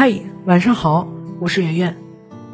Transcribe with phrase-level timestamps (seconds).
[0.00, 0.12] 嗨，
[0.44, 1.08] 晚上好，
[1.40, 1.96] 我是圆圆。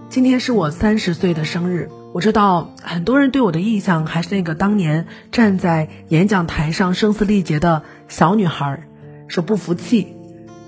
[0.09, 1.91] 今天是我三十岁的生日。
[2.15, 8.89] 我知道很多人对我的印象还是那个当年站在演讲台上声嘶力竭的小女孩，
[9.29, 10.17] 说不服气，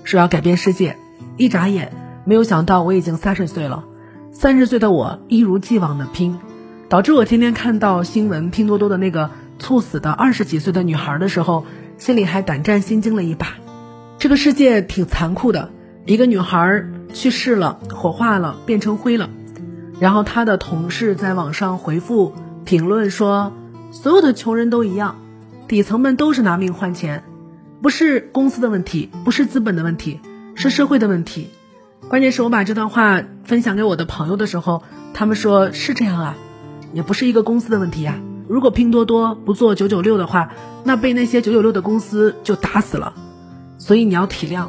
[0.03, 0.97] 说要改变世界。
[1.35, 1.91] 一眨眼，
[2.25, 3.83] 没有想到我已经三十岁了。
[4.31, 6.37] 三十岁的我一如既往的拼，
[6.89, 11.65] 导致我天天看到新闻拼多多的那个猝死的二十几岁的女孩的时候，
[11.97, 13.55] 心里还胆战心惊了一把。
[14.19, 15.71] 这个世界挺残酷的。
[16.07, 19.29] 一个女孩去世了，火化了，变成灰了。
[19.99, 23.51] 然后她的同事在网上回复评论说
[23.91, 25.17] ：“所有的穷人都一样，
[25.67, 27.25] 底层们都是拿命换钱，
[27.81, 30.21] 不是公司的问题，不是资本的问题，
[30.55, 31.49] 是社会的问题。”
[32.07, 36.37] 关键是我把这段话分享给我的朋友的时候，他们说是这样啊，
[36.93, 38.17] 也不是一个公司的问题呀。
[38.47, 40.53] 如果拼多多不做九九六的话，
[40.85, 43.13] 那被那些九九六的公司就打死了。
[43.77, 44.67] 所以你要体谅。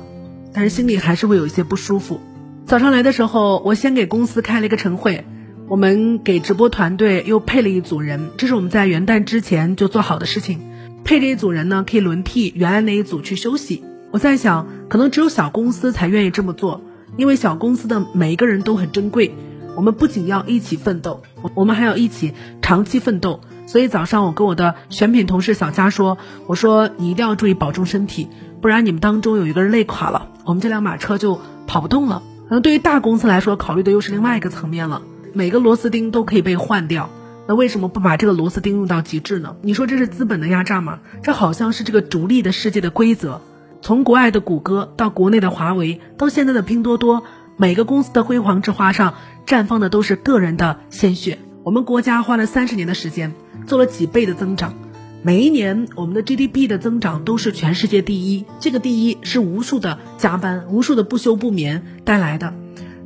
[0.59, 2.21] 但是心里还是会有一些不舒服。
[2.67, 5.25] 早上来的时候，我先给公司开了一个晨会，
[5.69, 10.59] 我们给直播团队又配了一组人，这是我们在元旦之前就做好的事情。
[11.05, 13.85] 配这一组人呢，可以轮替原来那一组去休息。
[14.11, 16.83] 我在想，可能只有小公司才愿意这么做，
[17.17, 19.37] 因为小公司的每一个人都很珍贵。
[19.77, 21.23] 我们不仅要一起奋斗，
[21.55, 23.43] 我们还要一起长期奋斗。
[23.69, 26.17] 所以早上我跟我的选品同事小佳说
[26.49, 28.27] ：“我说你一定要注意保重身体。”
[28.63, 32.23] 不然你们当中有一个人累垮了，我们这辆马车就跑不动了。
[32.49, 35.03] 可能对于大公司来说，考虑的又是另外一个层面了。
[35.35, 37.11] 每个螺丝钉都可以被换掉，
[37.47, 39.55] 那为什么不把这个螺丝钉用到极致呢？
[39.61, 41.01] 你说这是资本的压榨吗？
[41.23, 43.43] 这好像是这个逐利的世界的规则。
[43.83, 47.23] 从国外的谷歌到国内的华为，到现在的拼多多，
[47.59, 49.13] 每个公司的辉煌之花上
[49.47, 51.39] 绽放的都是个人的鲜血。
[51.65, 53.35] 我们国家花了三十年的时间，
[53.69, 54.75] 做了几倍的增长。
[55.23, 58.47] 每一年，我们的 GDP 的增长都是全世界第一。
[58.59, 62.55] 这个第一是无数的加班、无数的不休不眠带来的。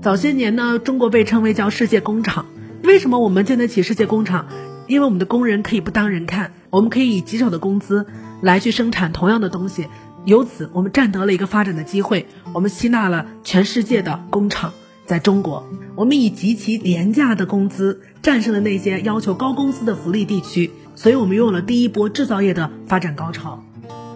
[0.01, 2.47] 早些年呢，中国被称为叫世界工厂。
[2.85, 4.47] 为什么我们建得起世界工厂？
[4.87, 8.06] 因为我们的工人可以不当人看，我们可以以极少的工资
[8.41, 9.89] 来去生产同样的东西，
[10.25, 12.27] 由此我们占得了一个发展的机会。
[12.53, 14.72] 我们吸纳了全世界的工厂。
[15.12, 23.62] 在中国，我们以极其廉价的工资战胜了那些要求高工资的福利地区，所以我们拥有了第一波制造业的发展高潮。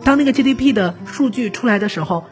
[0.03, 2.25] 当那个 GDP 的数据出来的时候，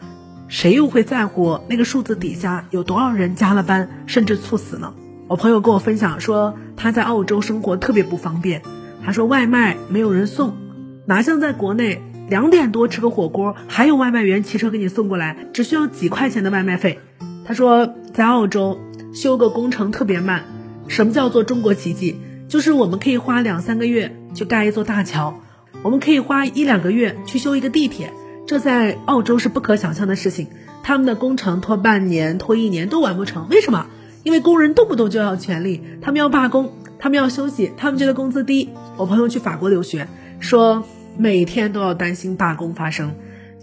[0.47, 4.95] 谁又会在乎那个数字底下有多少人加了班甚至猝死呢？
[5.27, 8.63] 我朋友跟我分享说，他在澳洲生活特别不方便，
[9.05, 10.55] 他说外卖没有人送，
[11.05, 16.97] 哪像在国内两点多吃个火锅，还有外卖员骑车给你送过来，只需要几块钱的外卖费。
[17.47, 18.79] 他说，在澳洲
[19.13, 20.45] 修个工程特别慢。
[20.87, 22.15] 什么叫做中国奇迹？
[22.47, 25.41] 就是我们可以花两三个月去盖一座大桥，
[25.83, 28.13] 我们可以花一两个月去修一个地铁，
[28.47, 30.47] 这在澳洲是不可想象的事情。
[30.81, 33.87] 他们的工程拖半年、拖一年都完不成，为什么？
[34.23, 38.69] 因为工人动不动就要权利，他们要罢工，他们要休息，他们觉得工资低。
[38.95, 40.07] 我朋友去法国留学，
[40.39, 40.85] 说
[41.17, 43.13] 每天都要担心罢工发生。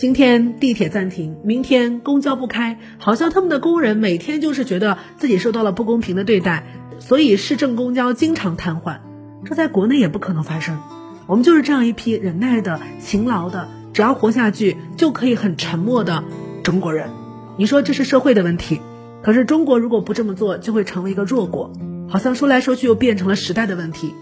[0.03, 6.67] 今天地铁暂停，明天公交不开，好像他们的工人每天就是觉得自己受到了不公平的对待，
[6.99, 8.99] 所以市政公交经常瘫痪。
[9.45, 10.81] 这在国内也不可能发生。
[11.29, 16.25] 我们就是这样一批忍耐的、勤劳的，只要活下去就可以很沉默的
[16.65, 17.09] 中国人。
[17.57, 18.81] 你说这是社会的问题，
[19.23, 21.73] 可是中国如果不这么做，就会成为一个弱国。
[22.09, 24.13] 好像说来说去又变成了时代的问题。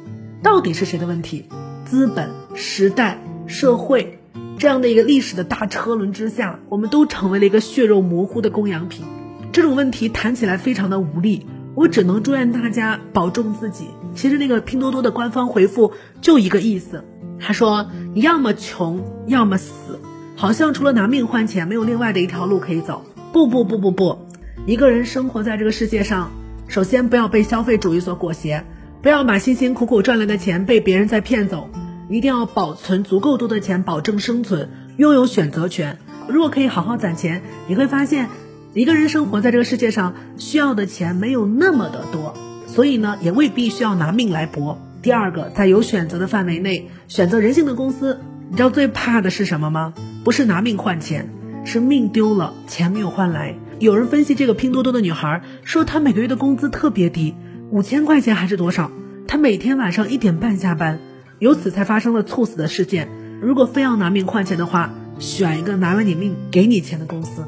[0.43, 1.47] 到底是谁的问题？
[1.87, 4.20] 资本、时代、社会。
[4.60, 9.06] 这样的一个历史的大车轮之下，我们都成为了一个血肉模糊的供养品。
[9.53, 13.87] 这种问题谈起来非常的无力，我只能祝愿大家保重自己。
[14.15, 17.06] 其实那个拼多多的官方回复就一个意思，
[17.41, 19.98] 他说你要么穷，要么死，
[20.37, 23.06] 好像除了拿命换钱，没有另外的一条路可以走。
[23.32, 24.27] 不不不不不，
[24.66, 26.32] 一个人生活在这个世界上，
[26.69, 28.62] 首先不要被消费主义所裹挟，
[29.00, 31.71] 不要把辛辛苦苦赚来的钱被别人再骗走。
[32.10, 35.98] 一定要保存足够多的钱，保证生存，拥有选择权。
[36.28, 38.28] 如果可以好好攒钱，你会发现，
[38.75, 42.34] 一个人生活在这个世界上需要的钱没有那么的多，
[42.66, 44.77] 所以呢，也未必需要拿命来搏。
[45.03, 48.18] 第二个，在有选择的范围内，选择人性的公司。
[48.51, 49.95] 你知道最怕的是什么吗？
[50.24, 51.30] 不是拿命换钱，
[51.65, 53.54] 是命丢了，钱没有换来。
[53.78, 57.36] 有人分析这个拼多多的女孩，说她每个月的工资特别低，
[57.71, 58.91] 五千块钱还是多少？
[59.28, 60.98] 她每天晚上一点半下班。
[61.41, 63.09] 由此才发生了猝死的事件。
[63.42, 67.45] 如果非要拿命换钱的话，选一个拿了你命给你钱的公司。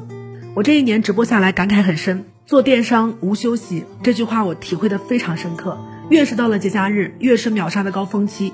[0.55, 5.77] 我这一年直播下来感慨很深，做电商无休息这句话我体会的非常深刻。
[6.09, 8.51] 越是到了节假日，越是秒杀的高峰期。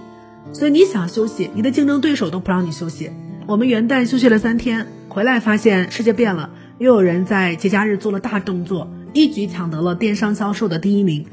[0.52, 3.10] 所以你想休息，你的竞争对手都不让你休息。
[3.48, 11.26] 我们元旦休息了三天，回来发现世界变了，又有人在节假日做了大动作，一举抢得了电商销售的第一名，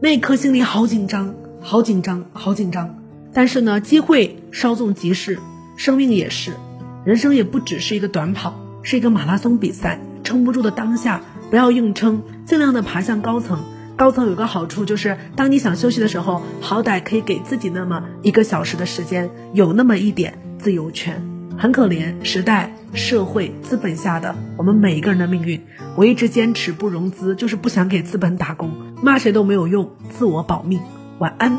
[0.00, 3.01] 那一刻心里好紧张，好紧张，好紧张。
[3.34, 5.38] 但是呢，机会稍纵即逝，
[5.76, 6.52] 生命也是，
[7.04, 10.00] 人生也不只是一个短跑，是一个马拉松比赛。
[10.24, 11.20] 撑不住的当下，
[11.50, 13.64] 不要硬撑，尽量的爬向高层。
[13.96, 21.22] 高层有个好处就是，当你想休息的时候，好歹可以给自己那么一个小时的时间，有那么一点自由权。
[21.58, 25.60] 很可怜，时代、社会、资本下的我们每一个人的命运。
[25.96, 28.70] 我一直坚持不融资，就是不想给资本打工，
[29.02, 30.80] 骂谁都没有用，自我保命。
[31.18, 31.58] 晚安。